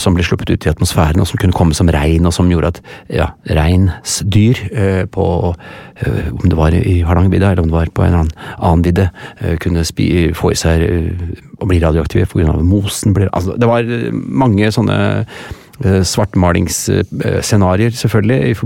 som 0.00 0.16
ble 0.16 0.24
sluppet 0.26 0.50
ut 0.50 0.66
i 0.66 0.70
atmosfæren, 0.72 1.20
og 1.22 1.28
som 1.30 1.38
kunne 1.38 1.54
komme 1.54 1.76
som 1.76 1.88
regn, 1.92 2.26
og 2.26 2.34
som 2.34 2.50
gjorde 2.50 2.72
at 2.74 2.80
ja, 3.14 3.28
reinsdyr 3.46 4.58
på 5.14 5.26
Om 6.00 6.48
det 6.48 6.56
var 6.56 6.72
i 6.72 7.02
Hardangervidda, 7.04 7.50
eller 7.50 7.62
om 7.62 7.68
det 7.68 7.76
var 7.76 7.90
på 7.94 8.04
en 8.06 8.16
annen 8.16 8.84
vidde, 8.84 9.10
kunne 9.60 9.84
få 10.34 10.52
i 10.52 10.56
seg 10.56 10.84
å 11.60 11.68
bli 11.68 11.80
radioaktive 11.82 12.28
pga. 12.30 12.56
mosen. 12.64 13.14
Ble, 13.16 13.28
altså, 13.32 13.56
det 13.60 13.68
var 13.68 13.86
eh, 13.86 14.10
mange 14.12 14.70
sånne 14.74 14.98
eh, 15.20 15.40
svartmalingsscenarioer, 15.80 17.94
selvfølgelig, 17.96 18.56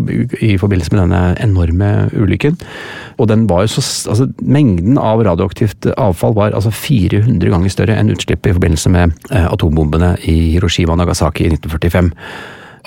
i, 0.42 0.56
forbindelse 0.58 0.92
med 0.92 1.00
denne 1.00 1.36
enorme 1.42 2.10
ulykken. 2.10 2.56
Og 3.18 3.28
den 3.30 3.46
var 3.50 3.64
jo 3.64 3.74
så 3.76 4.10
altså, 4.10 4.26
Mengden 4.42 4.98
av 4.98 5.22
radioaktivt 5.26 5.86
avfall 5.94 6.34
var 6.34 6.56
altså 6.56 6.72
400 6.74 7.52
ganger 7.52 7.72
større 7.72 7.96
enn 8.00 8.12
utslippet 8.14 8.50
i 8.50 8.56
forbindelse 8.56 8.90
med 8.90 9.14
eh, 9.30 9.46
atombombene 9.46 10.14
i 10.26 10.56
Hiroshima 10.56 10.96
og 10.96 11.02
Nagasaki 11.02 11.46
i 11.46 11.54
1945. 11.54 12.10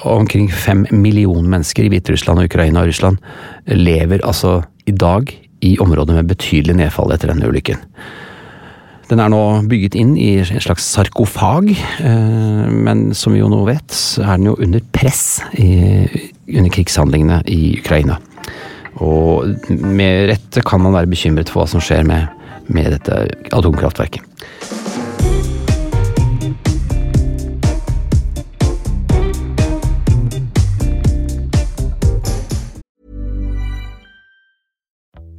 Og 0.05 0.21
omkring 0.21 0.51
fem 0.51 0.85
millioner 0.91 1.49
mennesker 1.49 1.87
i 1.87 1.91
Hviterussland 1.93 2.43
og 2.43 2.51
Ukraina 2.51 2.83
og 2.83 2.91
Russland 2.91 3.23
lever 3.71 4.21
altså 4.27 4.59
i 4.87 4.93
dag 4.93 5.31
i 5.65 5.77
områder 5.81 6.19
med 6.19 6.29
betydelig 6.29 6.75
nedfall 6.77 7.15
etter 7.15 7.31
denne 7.31 7.47
ulykken. 7.49 7.79
Den 9.07 9.21
er 9.23 9.31
nå 9.31 9.41
bygget 9.71 9.95
inn 9.95 10.15
i 10.19 10.33
en 10.41 10.63
slags 10.63 10.87
sarkofag, 10.91 11.69
eh, 11.71 12.63
men 12.71 13.13
som 13.15 13.35
vi 13.35 13.39
jo 13.39 13.47
nå 13.51 13.61
vet, 13.69 13.87
så 13.93 14.25
er 14.25 14.39
den 14.39 14.49
jo 14.49 14.57
under 14.59 14.83
press 14.91 15.39
under 15.53 16.71
krigshandlingene 16.73 17.41
i 17.51 17.77
Ukraina. 17.79 18.19
Og 19.03 19.69
med 19.69 20.27
rette 20.31 20.63
kan 20.65 20.81
man 20.83 20.95
være 20.95 21.11
bekymret 21.11 21.51
for 21.51 21.63
hva 21.63 21.71
som 21.71 21.83
skjer 21.83 22.03
med, 22.07 22.27
med 22.67 22.91
dette 22.97 23.21
atomkraftverket. 23.55 24.23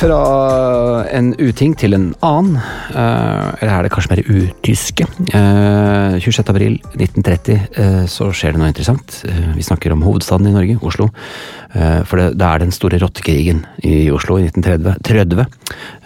Fra 0.00 1.04
en 1.12 1.34
uting 1.36 1.74
til 1.76 1.92
en 1.92 2.06
annen. 2.24 2.56
Eh, 2.56 3.48
eller 3.60 3.72
er 3.74 3.84
det 3.84 3.90
kanskje 3.92 4.14
mer 4.14 4.22
utyske? 4.24 5.04
Eh, 5.36 6.16
26. 6.24 6.48
april 6.48 6.78
1930 6.94 7.58
eh, 7.82 8.04
så 8.08 8.30
skjer 8.32 8.54
det 8.54 8.62
noe 8.62 8.70
interessant. 8.72 9.18
Eh, 9.28 9.50
vi 9.58 9.66
snakker 9.66 9.92
om 9.92 10.04
hovedstaden 10.06 10.48
i 10.48 10.54
Norge, 10.54 10.78
Oslo. 10.88 11.10
Eh, 11.74 12.00
for 12.08 12.16
det, 12.16 12.30
det 12.40 12.46
er 12.48 12.62
den 12.62 12.72
store 12.72 13.00
rottekrigen 13.02 13.60
i 13.84 14.08
Oslo 14.14 14.38
i 14.40 14.46
1930. 14.48 15.44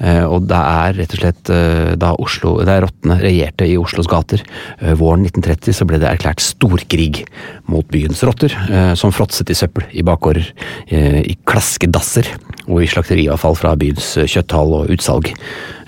Eh, 0.02 0.24
og 0.26 0.48
det 0.50 0.58
er 0.58 0.98
rett 0.98 1.14
og 1.14 1.22
slett 1.22 1.54
eh, 1.54 1.92
da 2.00 2.14
Oslo, 2.18 2.56
det 2.66 2.80
rottene 2.88 3.20
regjerte 3.22 3.68
i 3.70 3.78
Oslos 3.78 4.10
gater. 4.10 4.42
Eh, 4.80 4.96
våren 4.98 5.22
1930 5.28 5.78
så 5.78 5.86
ble 5.86 6.02
det 6.02 6.10
erklært 6.10 6.42
storkrig 6.42 7.22
mot 7.70 7.86
byens 7.94 8.26
rotter, 8.26 8.58
eh, 8.66 8.92
som 8.98 9.14
fråtset 9.14 9.54
i 9.54 9.58
søppel 9.58 9.86
i 9.94 10.02
bakgårder, 10.06 10.50
eh, 10.90 11.22
i 11.22 11.38
klaskedasser 11.46 12.34
og 12.64 12.80
i 12.82 12.88
slakteriavfall 12.90 13.56
fra 13.58 13.74
byens 13.80 14.14
eh, 14.20 14.28
kjøtthall 14.30 14.76
og 14.80 14.92
utsalg. 14.94 15.30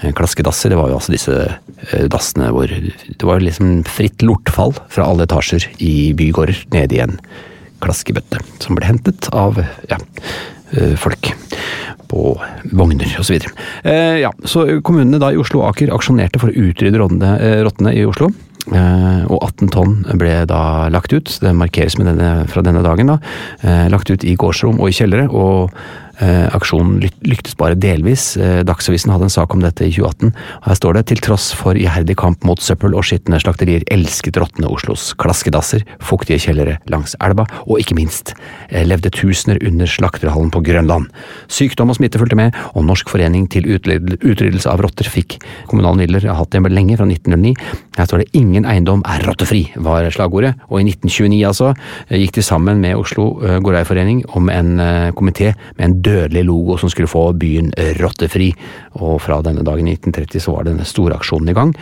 Eh, 0.03 0.13
Klaskedasser, 0.17 0.73
det 0.73 0.81
var 0.81 0.93
jo 0.93 0.99
altså 0.99 1.15
disse 1.15 1.37
eh, 1.47 2.07
dassene 2.13 2.51
hvor 2.55 2.71
det 2.71 3.29
var 3.29 3.45
liksom 3.45 3.81
fritt 3.89 4.25
lortfall 4.27 4.77
fra 4.93 5.09
alle 5.09 5.29
etasjer 5.29 5.69
i 5.79 6.13
bygårder 6.17 6.67
ned 6.77 6.97
i 6.97 7.03
en 7.07 7.19
klaskebøtte, 7.85 8.41
som 8.63 8.77
ble 8.79 8.89
hentet 8.89 9.29
av 9.37 9.59
ja, 9.91 9.99
folk 10.97 11.29
på 12.09 12.41
vogner 12.73 13.17
osv. 13.21 13.39
Eh, 13.83 14.19
ja, 14.23 14.33
så 14.45 14.65
kommunene 14.87 15.21
da 15.23 15.33
i 15.33 15.41
Oslo 15.41 15.63
og 15.63 15.73
Aker 15.73 15.93
aksjonerte 15.95 16.41
for 16.43 16.53
å 16.53 16.67
utrydde 16.69 17.01
rottene, 17.03 17.93
i 17.93 18.05
Oslo. 18.09 18.31
Eh, 18.67 19.23
og 19.31 19.45
18 19.47 19.71
tonn 19.71 19.93
ble 20.19 20.41
da 20.51 20.89
lagt 20.91 21.15
ut, 21.15 21.31
det 21.43 21.55
markeres 21.55 21.99
med 22.01 22.11
denne, 22.11 22.31
fra 22.51 22.65
denne 22.67 22.83
dagen, 22.87 23.13
da. 23.13 23.21
Eh, 23.63 23.87
lagt 23.93 24.11
ut 24.11 24.27
i 24.27 24.35
gårdsrom 24.39 24.81
og 24.81 24.91
i 24.91 24.97
kjellere. 24.97 25.29
og 25.31 25.71
aksjonen 26.57 27.01
lyktes 27.27 27.57
bare 27.59 27.77
delvis. 27.79 28.37
Eh, 28.41 28.63
Dagsavisen 28.67 29.13
hadde 29.13 29.29
en 29.29 29.33
sak 29.33 29.55
om 29.55 29.63
dette 29.65 29.85
i 29.85 29.93
2018. 29.93 30.33
og 30.33 30.69
Her 30.69 30.79
står 30.79 30.97
det 30.97 31.05
til 31.11 31.21
tross 31.25 31.51
for 31.57 31.77
iherdig 31.79 32.17
kamp 32.17 32.45
mot 32.49 32.61
søppel 32.63 32.97
og 32.97 33.05
skitne 33.05 33.41
slakterier 33.43 33.85
elsket 33.93 34.39
råtne 34.41 34.71
Oslos 34.71 35.13
klaskedasser, 35.21 35.85
fuktige 36.01 36.41
kjellere 36.43 36.79
langs 36.93 37.17
elva, 37.25 37.47
og 37.67 37.83
ikke 37.83 37.99
minst 37.99 38.35
eh, 38.71 38.87
levde 38.87 39.13
tusener 39.15 39.61
under 39.67 39.91
slakterhallen 39.91 40.53
på 40.55 40.63
Grønland. 40.67 41.11
Sykdom 41.53 41.93
og 41.93 42.01
smitte 42.01 42.21
fulgte 42.23 42.39
med, 42.39 42.57
og 42.75 42.87
Norsk 42.89 43.11
forening 43.13 43.49
til 43.53 43.69
utryddelse 43.77 44.71
av 44.71 44.83
rotter 44.85 45.09
fikk 45.11 45.39
kommunale 45.71 46.05
midler, 46.05 46.27
har 46.27 46.41
hatt 46.41 46.55
det 46.55 46.65
lenge, 46.73 46.97
fra 46.97 47.07
1909. 47.07 47.55
Her 47.97 48.07
står 48.07 48.19
det 48.23 48.31
'ingen 48.33 48.65
eiendom 48.65 49.03
er 49.05 49.25
rottefri', 49.27 49.77
var 49.77 50.09
slagordet, 50.11 50.55
og 50.71 50.81
i 50.81 50.85
1929 50.85 51.45
altså 51.47 51.75
eh, 52.09 52.19
gikk 52.21 52.37
de 52.37 52.43
sammen 52.43 52.81
med 52.81 52.97
Oslo 52.97 53.43
eh, 53.43 53.59
Gårdeierforening 53.61 54.25
om 54.37 54.49
en 54.49 54.81
eh, 54.81 55.13
komité 55.13 55.55
med 55.79 55.85
en 55.85 56.03
dødelig 56.07 56.47
logo 56.47 56.79
som 56.81 56.93
skulle 56.93 57.11
få 57.11 57.29
byen 57.39 57.73
rottefri, 58.01 58.53
og 59.03 59.19
fra 59.25 59.43
denne 59.45 59.67
dagen 59.67 59.91
i 59.91 59.97
1930 59.99 60.47
så 60.47 60.55
var 60.57 60.69
denne 60.69 60.87
store 60.87 61.19
aksjonen 61.19 61.51
i 61.53 61.59
gang. 61.59 61.75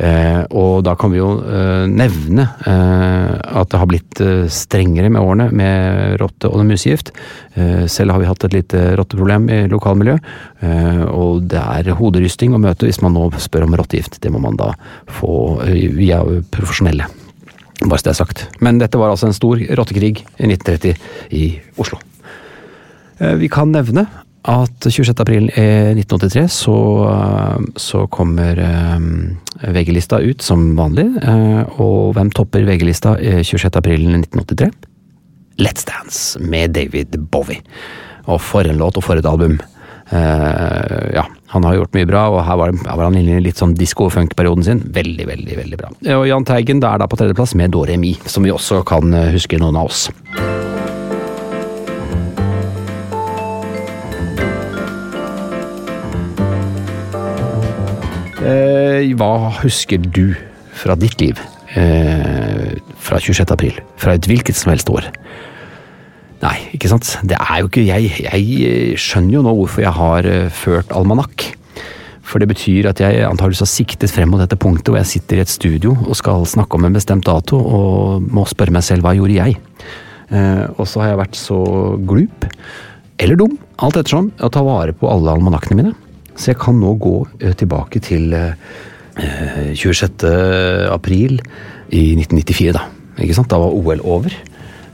Eh, 0.00 0.40
og 0.56 0.82
da 0.86 0.94
kan 0.96 1.12
vi 1.12 1.20
jo 1.20 1.28
eh, 1.44 1.84
nevne 1.90 2.46
eh, 2.66 3.32
at 3.60 3.70
det 3.70 3.78
har 3.80 3.88
blitt 3.90 4.22
eh, 4.24 4.46
strengere 4.50 5.10
med 5.12 5.20
årene 5.20 5.50
med 5.52 6.16
rotte- 6.22 6.48
og 6.48 6.64
musegift. 6.66 7.12
Eh, 7.54 7.84
selv 7.92 8.14
har 8.14 8.22
vi 8.22 8.28
hatt 8.30 8.46
et 8.48 8.56
lite 8.56 8.84
rotteproblem 8.98 9.50
i 9.52 9.60
lokalmiljøet, 9.72 10.30
eh, 10.64 11.02
og 11.12 11.44
det 11.52 11.60
er 11.60 11.92
hoderysting 11.98 12.56
å 12.56 12.62
møte 12.62 12.88
hvis 12.88 13.02
man 13.04 13.14
nå 13.18 13.28
spør 13.42 13.68
om 13.68 13.76
rottegift. 13.78 14.20
Det 14.22 14.32
må 14.32 14.40
man 14.42 14.56
da 14.60 14.72
få 15.20 15.60
via 15.68 16.22
profesjonelle. 16.54 17.10
Bare 17.82 17.98
så 17.98 18.08
det 18.08 18.14
er 18.14 18.20
sagt. 18.22 18.46
Men 18.62 18.78
dette 18.80 18.98
var 19.00 19.12
altså 19.12 19.28
en 19.28 19.36
stor 19.36 19.60
rottekrig 19.76 20.22
i 20.22 20.48
1930 20.48 20.96
i 21.36 21.46
Oslo. 21.82 22.00
Eh, 23.22 23.36
Vi 23.38 23.48
kan 23.52 23.72
nevne 23.72 24.06
at 24.42 24.88
26. 24.88 25.20
april 25.22 25.48
1983 25.54 26.48
så, 26.50 26.76
eh, 27.08 27.66
så 27.78 28.06
kommer 28.10 28.58
eh, 28.58 29.72
VG-lista 29.72 30.18
ut 30.18 30.42
som 30.42 30.72
vanlig. 30.76 31.06
eh, 31.22 31.80
Og 31.80 32.14
hvem 32.16 32.32
topper 32.34 32.66
VG-lista 32.66 33.16
i 33.20 33.42
26. 33.42 33.76
april 33.78 34.08
1983? 34.10 34.70
Let's 35.62 35.84
Dance 35.86 36.40
med 36.40 36.72
David 36.74 37.14
Bowie. 37.30 37.60
Og 38.26 38.40
for 38.40 38.66
en 38.66 38.78
låt 38.78 38.96
og 38.96 39.04
for 39.04 39.16
et 39.16 39.26
album. 39.26 39.60
Uh, 40.12 41.08
ja, 41.14 41.22
han 41.54 41.64
har 41.64 41.74
gjort 41.78 41.94
mye 41.96 42.06
bra, 42.08 42.26
og 42.28 42.42
her 42.44 42.56
var, 42.60 42.72
her 42.72 42.96
var 42.98 43.06
han 43.06 43.16
inne 43.16 43.38
i 43.38 43.44
litt 43.46 43.56
sånn 43.56 43.72
disko-funk-perioden 43.78 44.66
sin. 44.66 44.82
Veldig, 44.92 45.24
veldig 45.26 45.56
veldig 45.56 45.78
bra. 45.80 45.88
Og 46.18 46.26
Jahn 46.28 46.44
Teigen 46.44 46.82
er 46.84 46.98
da 47.00 47.06
på 47.08 47.16
tredjeplass 47.16 47.54
med 47.56 47.72
Doremi, 47.72 48.12
som 48.26 48.44
vi 48.44 48.52
også 48.52 48.82
kan 48.84 49.14
eh, 49.14 49.30
huske 49.32 49.60
noen 49.62 49.78
av 49.80 49.88
oss. 49.88 50.10
Hva 59.18 59.32
husker 59.62 60.02
du 60.02 60.34
fra 60.76 60.96
ditt 60.98 61.20
liv 61.22 61.40
eh, 61.78 62.74
fra 63.02 63.20
26. 63.20 63.46
april? 63.54 63.80
Fra 64.00 64.16
et 64.16 64.28
hvilket 64.28 64.58
som 64.58 64.72
helst 64.72 64.90
år? 64.92 65.08
Nei, 66.42 66.56
ikke 66.74 66.90
sant. 66.90 67.06
Det 67.22 67.38
er 67.38 67.62
jo 67.62 67.68
ikke 67.70 67.84
jeg. 67.86 68.12
Jeg 68.24 68.46
eh, 68.66 68.94
skjønner 68.98 69.38
jo 69.38 69.42
nå 69.46 69.54
hvorfor 69.60 69.84
jeg 69.84 69.94
har 69.94 70.26
eh, 70.26 70.48
ført 70.50 70.90
almanakk. 70.94 71.52
For 72.26 72.42
det 72.42 72.48
betyr 72.50 72.88
at 72.90 73.02
jeg 73.02 73.22
antakeligvis 73.26 73.62
har 73.62 73.70
siktet 73.70 74.12
frem 74.14 74.30
mot 74.32 74.40
dette 74.40 74.58
punktet 74.58 74.90
hvor 74.90 74.98
jeg 74.98 75.10
sitter 75.10 75.38
i 75.38 75.44
et 75.44 75.52
studio 75.52 75.92
og 76.06 76.16
skal 76.18 76.46
snakke 76.48 76.78
om 76.78 76.86
en 76.88 76.96
bestemt 76.96 77.26
dato, 77.28 77.58
og 77.58 78.24
må 78.32 78.46
spørre 78.48 78.74
meg 78.74 78.86
selv 78.86 79.06
hva 79.06 79.14
gjorde 79.18 79.36
jeg? 79.36 79.58
Eh, 80.32 80.64
og 80.78 80.88
så 80.88 81.02
har 81.02 81.12
jeg 81.12 81.20
vært 81.22 81.38
så 81.38 81.58
glup, 82.08 82.46
eller 83.22 83.38
dum, 83.38 83.58
alt 83.84 84.00
ettersom, 84.00 84.32
å 84.42 84.50
ta 84.50 84.64
vare 84.66 84.96
på 84.96 85.10
alle 85.10 85.36
almanakkene 85.36 85.78
mine. 85.78 85.94
Så 86.36 86.52
jeg 86.52 86.60
kan 86.62 86.78
nå 86.80 86.94
gå 87.00 87.16
eh, 87.40 87.54
tilbake 87.58 88.00
til 88.04 88.32
eh, 88.36 88.54
eh, 89.20 89.72
26. 89.76 90.26
april 90.92 91.38
i 91.92 92.12
1994, 92.16 92.72
da. 92.76 92.86
Ikke 93.20 93.36
sant? 93.36 93.50
Da 93.52 93.60
var 93.60 93.74
OL 93.76 94.02
over. 94.04 94.34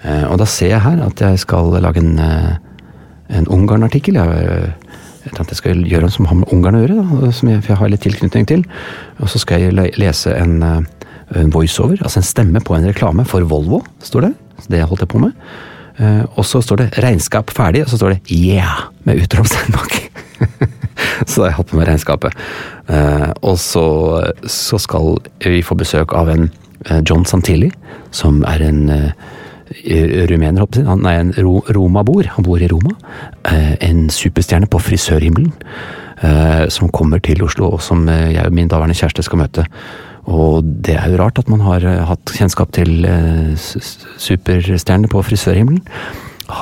Eh, 0.03 0.24
og 0.29 0.38
da 0.40 0.46
ser 0.48 0.74
jeg 0.74 0.85
her 0.85 1.05
at 1.07 1.22
jeg 1.22 1.44
skal 1.44 1.79
lage 1.83 2.03
en, 2.03 2.18
eh, 2.18 2.57
en 3.38 3.48
Ungarn-artikkel. 3.55 4.18
Jeg, 4.18 4.29
eh, 4.29 4.98
jeg 5.24 5.35
tenkte 5.35 5.55
jeg 5.55 5.62
skal 5.62 5.85
gjøre 5.85 6.07
noe 6.07 6.14
som 6.14 6.29
har 6.31 6.38
med 6.40 6.53
Ungarn 6.55 6.79
å 6.79 6.83
gjøre, 6.85 6.98
da, 6.98 7.33
som 7.33 7.51
jeg, 7.51 7.62
for 7.62 7.74
jeg 7.74 7.83
har 7.83 7.92
litt 7.92 8.07
tilknytning 8.07 8.46
til. 8.48 8.66
Og 9.20 9.31
så 9.31 9.42
skal 9.42 9.66
jeg 9.66 9.94
lese 9.98 10.35
en, 10.35 10.62
eh, 10.62 11.09
en 11.38 11.51
voiceover, 11.51 11.98
altså 12.03 12.22
en 12.22 12.31
stemme 12.31 12.61
på 12.64 12.77
en 12.77 12.87
reklame 12.88 13.27
for 13.27 13.44
Volvo, 13.44 13.83
står 14.03 14.29
det. 14.29 14.35
Det 14.68 14.87
holdt 14.88 15.05
jeg 15.05 15.12
på 15.12 15.20
med. 15.22 15.33
Eh, 15.98 16.24
og 16.37 16.44
så 16.46 16.62
står 16.62 16.77
det 16.77 16.90
'regnskap 16.94 17.51
ferdig', 17.51 17.83
og 17.83 17.88
så 17.88 17.96
står 17.96 18.09
det 18.14 18.22
'yeah' 18.31 18.90
med 19.05 19.18
utropstegn 19.22 19.72
bak. 19.72 20.11
så 21.31 21.43
har 21.43 21.51
jeg 21.51 21.59
hatt 21.59 21.71
på 21.71 21.79
meg 21.79 21.89
regnskapet. 21.91 22.47
Eh, 22.89 23.31
og 23.43 23.59
så, 23.61 23.87
så 24.49 24.81
skal 24.81 25.19
vi 25.45 25.63
få 25.65 25.77
besøk 25.79 26.15
av 26.17 26.31
en 26.33 26.49
eh, 26.89 27.01
John 27.03 27.27
Santilli, 27.29 27.71
som 28.15 28.43
er 28.49 28.65
en 28.69 28.83
eh, 28.95 29.29
rumener. 30.31 30.65
Han 30.89 31.07
er 31.07 31.23
en 31.23 31.33
ro. 31.45 31.61
Han 31.69 32.45
bor 32.47 32.63
i 32.63 32.69
Roma. 32.71 32.95
En 33.85 34.07
superstjerne 34.09 34.69
på 34.71 34.81
frisørhimmelen. 34.81 35.53
Som 36.73 36.89
kommer 36.91 37.21
til 37.23 37.45
Oslo, 37.45 37.69
og 37.77 37.83
som 37.85 38.09
jeg 38.09 38.43
og 38.43 38.55
min 38.57 38.67
daværende 38.67 38.97
kjæreste 38.97 39.23
skal 39.23 39.39
møte. 39.43 39.67
Og 40.25 40.65
det 40.65 40.97
er 40.97 41.13
jo 41.13 41.21
rart 41.21 41.39
at 41.39 41.53
man 41.53 41.61
har 41.63 41.85
hatt 42.09 42.33
kjennskap 42.33 42.73
til 42.75 43.05
superstjerner 43.61 45.13
på 45.13 45.23
frisørhimmelen. 45.29 45.85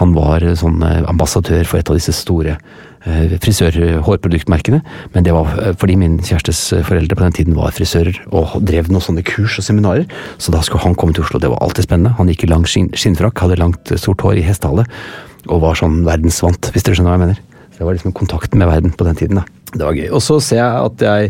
Han 0.00 0.12
var 0.18 0.44
sånn 0.58 0.82
ambassadør 0.82 1.64
for 1.70 1.80
et 1.80 1.94
av 1.94 1.96
disse 1.96 2.12
store 2.18 2.58
frisør-hårproduktmerkene. 3.06 4.80
Men 5.14 5.26
det 5.26 5.34
var 5.34 5.50
eh, 5.62 5.74
fordi 5.78 5.96
min 6.00 6.18
kjærestes 6.18 6.60
eh, 6.74 6.84
foreldre 6.86 7.18
på 7.18 7.26
den 7.26 7.36
tiden 7.38 7.58
var 7.58 7.74
frisører 7.76 8.18
og 8.34 8.56
drev 8.66 8.90
noen 8.90 9.04
sånne 9.04 9.24
kurs 9.26 9.58
og 9.60 9.66
seminarer. 9.66 10.06
Så 10.42 10.54
da 10.54 10.62
skulle 10.66 10.84
han 10.84 10.98
komme 10.98 11.16
til 11.16 11.26
Oslo. 11.26 11.42
Det 11.42 11.52
var 11.52 11.62
alltid 11.64 11.88
spennende. 11.88 12.16
Han 12.18 12.32
gikk 12.32 12.46
i 12.46 12.52
lang 12.52 12.66
skinn, 12.68 12.90
skinnfrakk, 12.96 13.44
hadde 13.44 13.60
langt, 13.62 13.92
eh, 13.92 14.00
sort 14.00 14.24
hår 14.26 14.40
i 14.40 14.46
hestehale. 14.46 14.86
Og 15.46 15.62
var 15.62 15.78
sånn 15.78 16.02
verdensvant, 16.06 16.72
hvis 16.74 16.86
dere 16.86 16.98
skjønner 16.98 17.14
hva 17.14 17.20
jeg 17.20 17.26
mener. 17.28 17.44
Det 17.76 17.84
var 17.84 17.96
liksom 17.96 18.16
kontakten 18.16 18.58
med 18.58 18.70
verden 18.70 18.96
på 18.96 19.06
den 19.06 19.18
tiden. 19.18 19.42
da. 19.42 19.44
Det 19.72 19.84
var 19.84 19.96
gøy. 19.96 20.08
Og 20.10 20.22
så 20.24 20.40
ser 20.42 20.62
jeg 20.62 20.88
at 20.88 21.06
jeg 21.06 21.22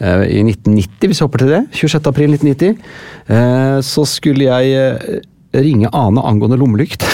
eh, 0.00 0.24
i 0.36 0.42
1990, 0.42 1.08
hvis 1.08 1.20
vi 1.20 1.24
hopper 1.24 1.44
til 1.44 1.54
det, 1.54 1.62
26. 1.72 2.10
april 2.10 2.36
1990, 2.36 2.76
eh, 3.30 3.78
så 3.86 4.02
skulle 4.08 4.50
jeg 4.50 4.64
eh, 4.74 4.96
ringe 5.56 5.88
Ane 5.94 6.20
angående 6.26 6.58
lommelykt. 6.60 7.06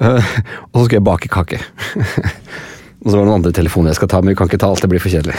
Og 0.72 0.74
så 0.74 0.84
skulle 0.86 0.98
jeg 0.98 1.06
bake 1.06 1.30
kake. 1.32 1.60
og 3.02 3.06
så 3.06 3.14
var 3.14 3.22
det 3.22 3.28
noen 3.28 3.38
andre 3.38 3.54
telefoner 3.56 3.92
jeg 3.92 4.00
skal 4.00 4.10
ta, 4.12 4.20
men 4.20 4.32
vi 4.32 4.40
kan 4.40 4.50
ikke 4.50 4.60
ta 4.60 4.70
alt, 4.72 4.82
det 4.84 4.90
blir 4.92 5.02
for 5.02 5.12
kjedelig. 5.12 5.36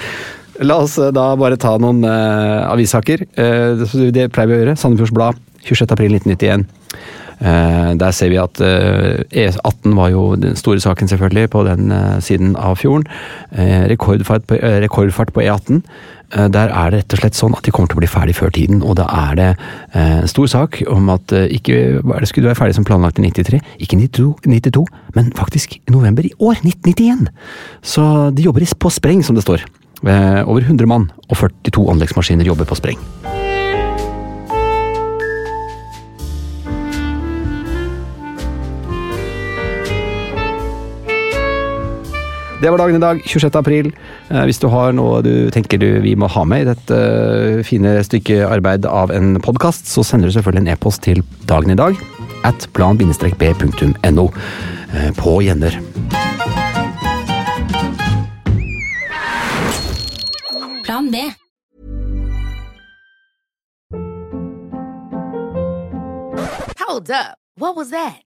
La 0.64 0.78
oss 0.80 0.96
eh, 0.98 1.12
da 1.14 1.28
bare 1.38 1.58
ta 1.60 1.74
noen 1.80 2.04
uh, 2.06 2.64
avissaker. 2.70 3.26
Uh, 3.36 3.84
det 4.14 4.30
pleier 4.32 4.50
vi 4.50 4.56
å 4.56 4.60
gjøre. 4.62 4.76
Sandefjords 4.80 5.14
Blad, 5.16 5.40
26. 5.66 5.92
april 5.92 6.16
1991. 6.16 6.66
Eh, 7.36 7.90
der 8.00 8.14
ser 8.16 8.30
vi 8.32 8.38
at 8.40 8.60
uh, 8.64 9.18
E18 9.28 9.92
var 9.98 10.08
jo 10.08 10.22
den 10.40 10.56
store 10.56 10.80
saken, 10.80 11.10
selvfølgelig, 11.10 11.50
på 11.52 11.64
den 11.66 11.92
siden 12.24 12.54
av 12.56 12.78
fjorden. 12.80 13.04
Rekordfart, 13.92 14.46
på, 14.48 14.56
rekordfart 14.86 15.34
på 15.36 15.44
E18. 15.44 15.82
Eh, 16.34 16.48
Der 16.48 16.68
er 16.68 16.90
det 16.90 16.98
rett 16.98 17.14
og 17.14 17.20
slett 17.20 17.38
sånn 17.38 17.54
at 17.56 17.62
de 17.66 17.72
kommer 17.74 17.90
til 17.90 17.98
å 17.98 18.02
bli 18.02 18.10
ferdig 18.10 18.36
før 18.38 18.50
tiden, 18.50 18.82
og 18.82 18.96
da 18.98 19.06
er 19.06 19.38
det 19.38 19.48
eh, 19.94 20.22
en 20.22 20.30
stor 20.30 20.46
sak 20.50 20.82
om 20.90 21.10
at 21.14 21.32
eh, 21.32 21.46
ikke 21.58 22.02
hva 22.02 22.16
er 22.16 22.24
det 22.24 22.30
skulle 22.32 22.50
være 22.50 22.58
ferdig 22.58 22.78
som 22.78 22.86
planlagt 22.86 23.20
i 23.20 23.26
93, 23.26 23.62
ikke 23.86 24.00
92, 24.00 24.28
92, 24.46 24.84
men 25.14 25.32
faktisk 25.38 25.78
i 25.78 25.94
november 25.94 26.26
i 26.26 26.34
år, 26.38 26.58
1991. 26.64 27.30
Så 27.82 28.30
de 28.34 28.48
jobber 28.48 28.66
på 28.66 28.90
spreng, 28.90 29.22
som 29.22 29.38
det 29.38 29.46
står. 29.46 29.66
Over 30.06 30.60
100 30.60 30.86
mann 30.86 31.08
og 31.30 31.38
42 31.40 31.88
anleggsmaskiner 31.94 32.46
jobber 32.46 32.68
på 32.68 32.76
spreng. 32.76 33.00
Det 42.62 42.70
var 42.70 42.78
dagen 42.80 42.96
i 42.96 43.00
dag, 43.02 43.20
26. 43.26 43.56
april. 43.58 43.90
Eh, 44.30 44.44
Hvis 44.48 44.58
du 44.62 44.68
har 44.72 44.94
noe 44.96 45.20
du 45.24 45.50
tenker 45.52 45.78
du 45.80 46.00
vi 46.00 46.14
må 46.16 46.28
ha 46.32 46.44
med 46.48 46.64
i 46.64 46.68
dette 46.70 46.96
eh, 46.96 47.62
fine 47.68 47.98
stykket 48.06 48.46
arbeid 48.48 48.88
av 48.88 49.12
en 49.12 49.36
podkast, 49.44 49.90
så 49.92 50.04
sender 50.06 50.30
du 50.32 50.36
selvfølgelig 50.38 50.64
en 50.64 50.72
e-post 50.72 51.04
til 51.04 51.20
dagen 51.50 51.74
i 51.74 51.78
dag 51.78 52.00
at 52.48 52.68
plan-b.no 52.72 54.26
eh, 54.32 55.10
på 55.20 55.36
Gjenner. 55.44 55.76
Plan 60.86 61.10
B. 61.12 61.26
Hold 66.78 67.10
up. 67.10 67.36
What 67.58 67.76
was 67.76 67.90
that? 67.90 68.25